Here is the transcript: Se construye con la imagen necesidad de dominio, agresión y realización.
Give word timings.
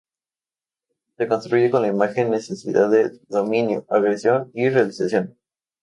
Se 1.15 1.27
construye 1.27 1.69
con 1.69 1.83
la 1.83 1.87
imagen 1.89 2.31
necesidad 2.31 2.89
de 2.89 3.19
dominio, 3.27 3.85
agresión 3.87 4.49
y 4.55 4.67
realización. 4.67 5.37